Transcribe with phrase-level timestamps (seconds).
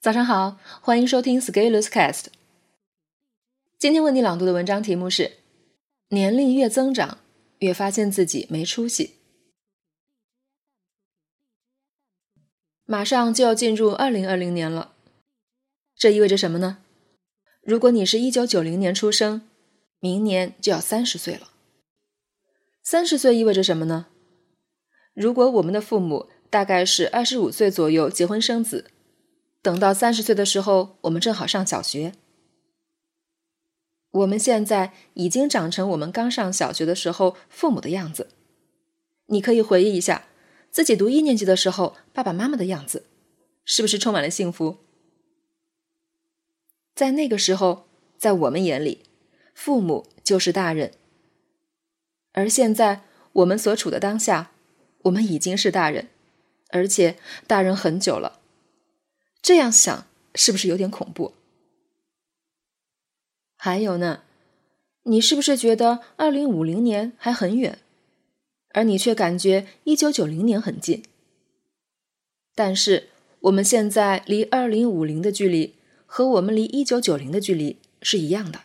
[0.00, 2.28] 早上好，欢迎收听 Scaleless Cast。
[3.78, 5.32] 今天为你朗读的文章题目是：
[6.08, 7.18] 年龄越增长，
[7.58, 9.16] 越发现自己没出息。
[12.86, 14.94] 马上就要进入二零二零年了，
[15.94, 16.78] 这意味着什么呢？
[17.60, 19.42] 如果你是一九九零年出生，
[19.98, 21.50] 明年就要三十岁了。
[22.82, 24.06] 三十岁意味着什么呢？
[25.12, 28.86] 如果我们的父母大概是二十五岁左右结婚生子。
[29.62, 32.14] 等到三十岁的时候，我们正好上小学。
[34.10, 38.30] 我们现在已经长成我们刚上小学的时候父母的样子。
[39.26, 40.26] 你可以回忆一下
[40.72, 43.06] 自己读一年级的时候爸爸妈妈的样子，
[43.64, 44.78] 是不是充满了幸福？
[46.94, 47.86] 在那个时候，
[48.18, 49.04] 在我们眼里，
[49.54, 50.94] 父母就是大人。
[52.32, 54.50] 而现在我们所处的当下，
[55.02, 56.08] 我们已经是大人，
[56.70, 58.39] 而且大人很久了。
[59.42, 61.34] 这样想是不是有点恐怖？
[63.56, 64.22] 还有呢，
[65.02, 67.78] 你是不是觉得二零五零年还很远，
[68.70, 71.02] 而你却感觉一九九零年很近？
[72.54, 73.08] 但是
[73.40, 75.74] 我们现在离二零五零的距离
[76.06, 78.60] 和我们离一九九零的距离是一样的，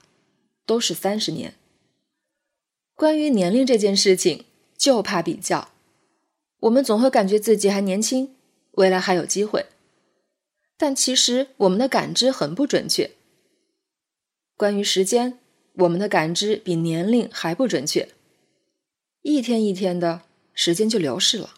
[0.66, 1.54] 都是三十年。
[2.96, 4.46] 关于年龄这件事情，
[4.78, 5.70] 就怕比较，
[6.62, 8.36] 我们总会感觉自己还年轻，
[8.72, 9.66] 未来还有机会。
[10.78, 13.12] 但其实我们的感知很不准确。
[14.58, 15.40] 关于时间，
[15.74, 18.10] 我们的感知比年龄还不准确。
[19.22, 20.22] 一天一天的
[20.54, 21.56] 时间就流逝了。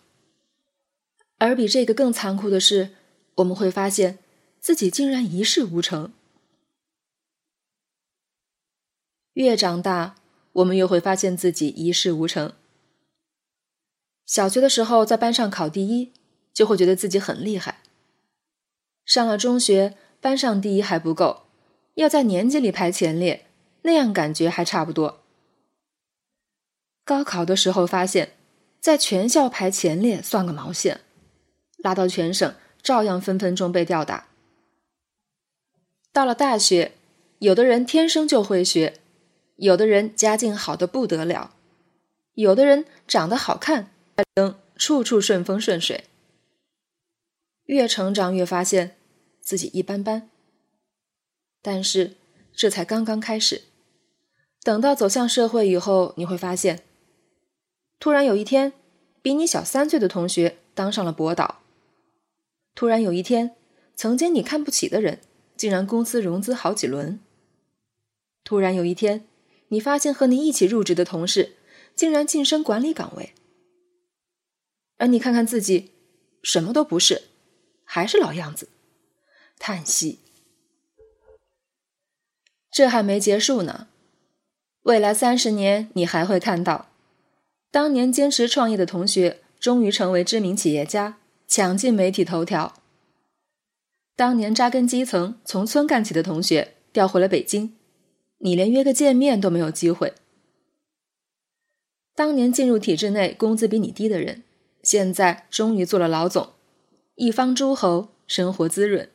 [1.38, 2.92] 而比这个更残酷的是，
[3.36, 4.18] 我们会发现
[4.60, 6.12] 自己竟然一事无成。
[9.34, 10.16] 越长大，
[10.54, 12.54] 我们越会发现自己一事无成。
[14.26, 16.12] 小学的时候在班上考第一，
[16.52, 17.82] 就会觉得自己很厉害。
[19.08, 21.44] 上了中学，班上第一还不够，
[21.96, 23.46] 要在年级里排前列，
[23.84, 25.24] 那样感觉还差不多。
[27.06, 28.34] 高考的时候发现，
[28.82, 31.00] 在全校排前列算个毛线，
[31.78, 34.28] 拉到全省照样分分钟被吊打。
[36.12, 36.92] 到了大学，
[37.40, 39.00] 有的人天生就会学，
[39.56, 41.56] 有的人家境好的不得了，
[42.34, 43.90] 有的人长得好看，
[44.76, 46.04] 处处顺风顺水。
[47.68, 48.97] 越成长越发现。
[49.48, 50.30] 自己一般般，
[51.62, 52.18] 但是
[52.54, 53.62] 这才刚刚开始。
[54.62, 56.84] 等到走向社会以后，你会发现，
[57.98, 58.74] 突然有一天，
[59.22, 61.62] 比你小三岁的同学当上了博导；
[62.76, 63.56] 突然有一天，
[63.96, 65.22] 曾经你看不起的人，
[65.56, 67.20] 竟然公司融资好几轮；
[68.44, 69.26] 突然有一天，
[69.70, 71.56] 你发现和你一起入职的同事，
[71.96, 73.34] 竟然晋升管理岗位，
[74.98, 75.92] 而你看看自己，
[76.44, 77.30] 什么都不是，
[77.86, 78.68] 还是老样子。
[79.60, 80.20] 叹息，
[82.72, 83.88] 这还没结束呢。
[84.84, 86.88] 未来三十年，你还会看到，
[87.72, 92.74] 当年坚持创业的同学终于成为知名企业家，抢进媒体头条；
[94.16, 97.76] 当年扎根基层、从村干起的同学调回了北京，
[98.38, 100.14] 你连约个见面都没有机会；
[102.16, 104.44] 当年进入体制内、工资比你低的人，
[104.82, 106.54] 现在终于做了老总，
[107.16, 109.10] 一方诸侯，生活滋润。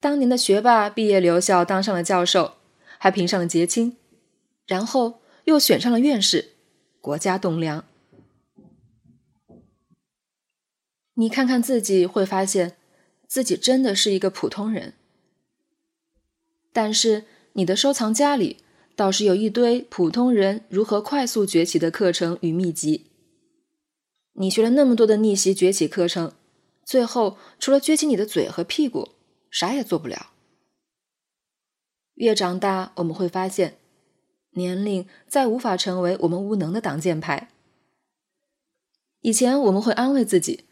[0.00, 2.54] 当年的学霸毕业留校当上了教授，
[2.98, 3.96] 还评上了节青，
[4.66, 6.52] 然后又选上了院士，
[7.00, 7.84] 国家栋梁。
[11.14, 12.76] 你看看自己，会发现
[13.26, 14.94] 自己真的是一个普通人。
[16.72, 18.58] 但是你的收藏夹里
[18.94, 23.06] 倒是有一堆普通人如何快速崛起的课程与秘籍。
[24.34, 26.34] 你学了那么多的逆袭崛起课程，
[26.84, 29.08] 最后除了撅起你的嘴和屁股。
[29.50, 30.30] 啥也做不了。
[32.14, 33.78] 越长大，我们会发现，
[34.50, 37.48] 年龄再无法成为我们无能的挡箭牌。
[39.20, 40.64] 以前我们会安慰自己，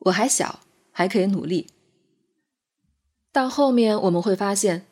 [0.00, 1.68] 我还小，还可以努力。
[3.32, 4.86] 到后面我们会发现，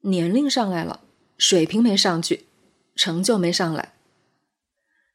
[0.00, 1.00] 年龄上来了，
[1.38, 2.46] 水平没上去，
[2.94, 3.94] 成就没上来。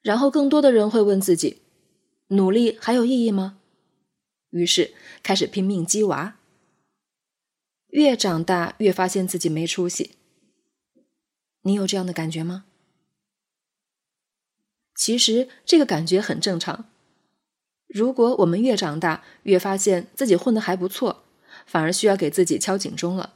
[0.02, 1.62] 然后更多的人会问自己，
[2.30, 3.60] 努力还有意义吗？
[4.50, 6.39] 于是开始拼命鸡娃。
[7.90, 10.16] 越长大，越发现自己没出息。
[11.62, 12.66] 你有这样的感觉吗？
[14.96, 16.90] 其实这个感觉很正常。
[17.88, 21.24] 如果我们越长大，越发现自己混得还不错，
[21.66, 23.34] 反而需要给自己敲警钟了，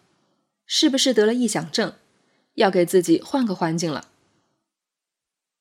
[0.66, 1.96] 是不是得了臆想症？
[2.56, 4.10] 要给自己换个环境了？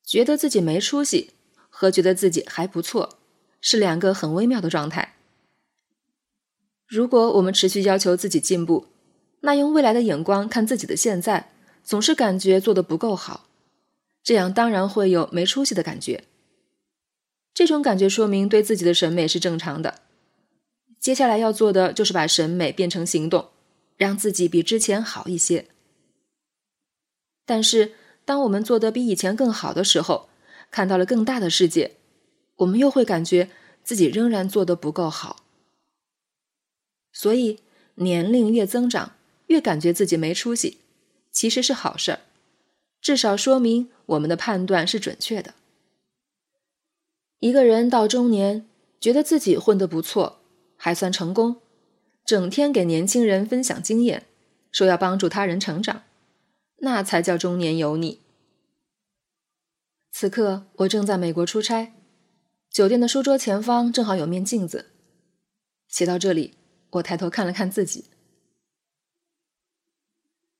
[0.04, 1.30] 觉得自己没出息
[1.70, 3.18] 和觉得自己还不错，
[3.62, 5.16] 是两个很微妙的状态。
[6.92, 8.84] 如果我们持续要求自己进步，
[9.40, 11.50] 那用未来的眼光看自己的现在，
[11.82, 13.46] 总是感觉做得不够好，
[14.22, 16.24] 这样当然会有没出息的感觉。
[17.54, 20.00] 这种感觉说明对自己的审美是正常的。
[21.00, 23.48] 接下来要做的就是把审美变成行动，
[23.96, 25.68] 让自己比之前好一些。
[27.46, 27.92] 但是，
[28.26, 30.28] 当我们做得比以前更好的时候，
[30.70, 31.92] 看到了更大的世界，
[32.56, 33.48] 我们又会感觉
[33.82, 35.41] 自己仍然做得不够好。
[37.12, 37.60] 所以，
[37.96, 39.12] 年龄越增长，
[39.46, 40.78] 越感觉自己没出息，
[41.30, 42.20] 其实是好事儿，
[43.00, 45.54] 至少说明我们的判断是准确的。
[47.40, 48.66] 一个人到中年，
[49.00, 50.40] 觉得自己混得不错，
[50.76, 51.56] 还算成功，
[52.24, 54.26] 整天给年轻人分享经验，
[54.70, 56.04] 说要帮助他人成长，
[56.78, 58.20] 那才叫中年油腻。
[60.12, 61.92] 此刻我正在美国出差，
[62.70, 64.90] 酒店的书桌前方正好有面镜子，
[65.88, 66.54] 写到这里，
[66.92, 68.06] 我抬头看了看自己。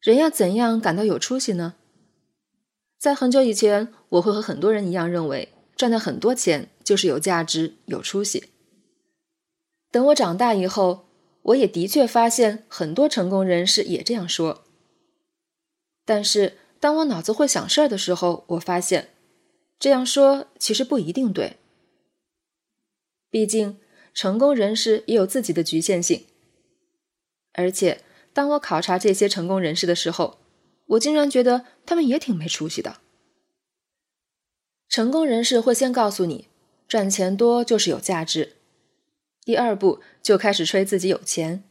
[0.01, 1.77] 人要怎样感到有出息呢？
[2.99, 5.53] 在很久以前，我会和很多人一样认为。
[5.75, 8.51] 赚到很多钱就是有价值、有出息。
[9.91, 11.07] 等我长大以后，
[11.43, 14.65] 我也的确发现很多成功人士也这样说。
[16.05, 19.09] 但是当我脑子会想事儿的时候，我发现
[19.81, 21.57] 这样说其实不一定对。
[23.29, 23.81] 毕竟
[24.15, 26.27] 成功人士也有自己的局限性。
[27.53, 30.39] 而且当我考察这些成功人士的时候，
[30.87, 33.01] 我竟然觉得他们也挺没出息的。
[34.89, 36.49] 成功人士会先告诉你，
[36.87, 38.57] 赚钱多就是有价值。
[39.45, 41.65] 第二步就开始吹自己有钱。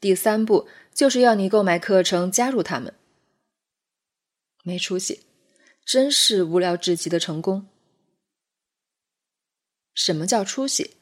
[0.00, 2.94] 第三步就是要你购买课程加入他们。
[4.62, 5.20] 没出息，
[5.84, 7.66] 真是无聊至极的成功。
[9.94, 10.92] 什么叫出息？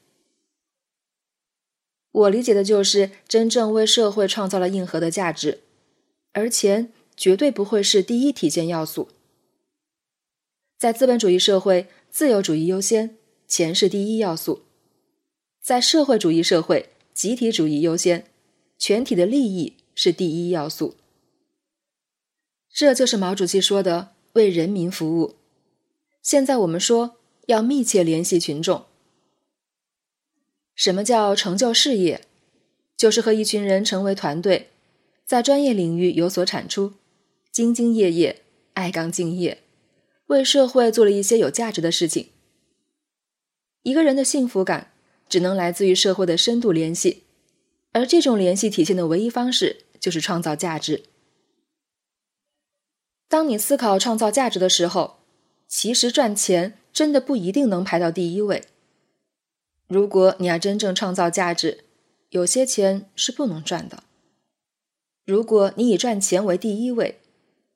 [2.13, 5.61] 我理解的就是真正为社会创造了硬核的价值，
[6.33, 9.09] 而钱绝对不会是第一体现要素。
[10.79, 13.17] 在资本主义社会，自由主义优先，
[13.47, 14.61] 钱是第一要素；
[15.63, 18.27] 在社会主义社会，集体主义优先，
[18.77, 20.97] 全体的利益是第一要素。
[22.75, 25.37] 这就是毛主席说的“为人民服务”。
[26.23, 27.17] 现在我们说
[27.47, 28.87] 要密切联系群众。
[30.75, 32.23] 什么叫成就事业？
[32.97, 34.71] 就是和一群人成为团队，
[35.25, 36.95] 在专业领域有所产出，
[37.53, 38.43] 兢兢业业，
[38.75, 39.63] 爱岗敬业。
[40.27, 42.29] 为社会做了一些有价值的事情。
[43.83, 44.93] 一个人的幸福感
[45.29, 47.25] 只能来自于社会的深度联系，
[47.93, 51.03] 而这种联系体现的唯一方式就是创造价值。
[53.29, 55.19] 当你思考创造价值的时候，
[55.67, 58.63] 其实赚钱真的不一定能排到第一位。
[59.93, 61.85] 如果你要真正创造价值，
[62.31, 64.05] 有些钱是不能赚的。
[65.27, 67.21] 如果你以赚钱为第一位，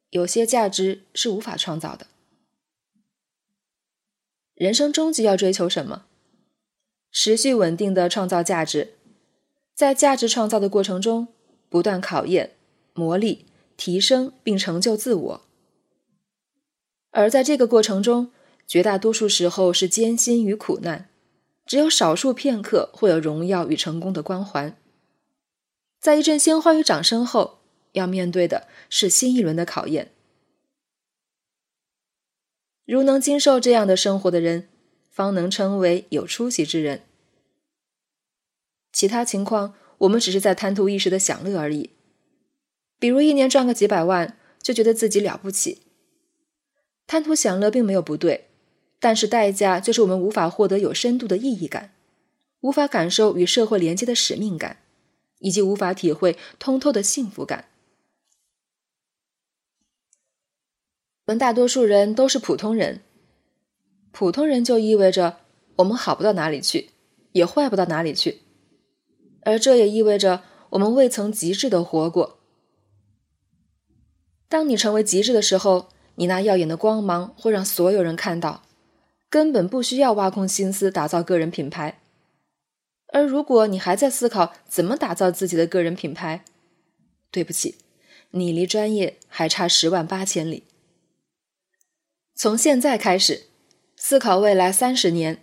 [0.09, 2.07] 有些价值是无法创造的。
[4.55, 6.07] 人生终极要追求什么？
[7.13, 8.95] 持续稳定的创造价值，
[9.75, 11.29] 在价值创造的过程中，
[11.69, 12.53] 不断考验、
[12.95, 13.41] 磨砺、
[13.77, 15.43] 提升并成就自我。
[17.11, 18.33] 而在这个过程中，
[18.67, 21.11] 绝大多数时候是艰辛与苦难，
[21.67, 24.79] 只有少数片刻会有荣耀与成功的光环。
[26.01, 27.59] 在一阵鲜花与掌声后，
[27.93, 30.13] 要面对的是新一轮的考验。
[32.85, 34.69] 如能经受这样的生活的人，
[35.11, 37.03] 方能称为有出息之人。
[38.93, 41.91] 其他情况，我们只是在贪图一时的享乐而已。
[43.01, 45.83] 比如一年赚个几百万，就觉得自己了不起。
[47.09, 48.49] 贪图享乐并没有不对，
[48.99, 51.95] 但是代价就是我们无法获得有深度的意义感，
[52.61, 54.79] 无法感受与社会连接的使命感，
[55.39, 57.67] 以及无法体会通透的幸福感。
[61.27, 63.03] 我们大多数人都是普通人，
[64.13, 65.39] 普通人就意味着
[65.77, 66.91] 我们好不到哪里去，
[67.33, 68.43] 也坏不到哪里去，
[69.43, 72.39] 而这也意味着我们未曾极致的活过。
[74.49, 78.63] 当你成为极致的时候，你那耀眼的光芒会让所有人看到，
[79.37, 82.01] 根本不需要挖空心思打造个人品牌。
[83.09, 86.43] 而如果你还在思考怎么打造自己的个人品牌，
[87.31, 87.75] 对不起，
[88.31, 90.63] 你离专业还差十万八千里。
[92.35, 93.43] 从现在开始，
[93.95, 95.43] 思考未来三十年，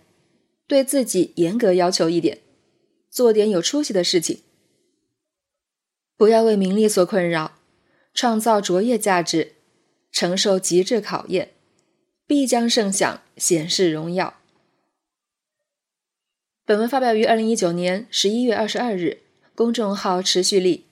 [0.66, 2.40] 对自己严格要求一点，
[3.08, 4.40] 做点有出息的事情，
[6.16, 7.58] 不要为名利所困扰，
[8.12, 9.52] 创造卓越价值，
[10.10, 11.53] 承受极致考验，
[12.26, 14.34] 必将盛享显示荣耀。
[16.64, 19.22] 本文发表于二零一九年十一月二十二日，
[19.54, 20.86] 公众号持续力。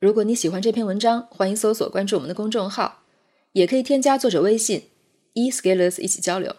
[0.00, 3.04] 如果你喜欢这篇文章，欢迎搜索关注我们的公众号，
[3.52, 4.90] 也可以添加作者微信
[5.34, 6.56] e scalers 一起交流。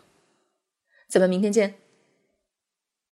[1.10, 1.83] 咱们明天见。